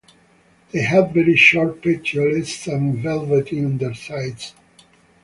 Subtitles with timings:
[0.71, 4.55] They have very short petioles and velvety undersides.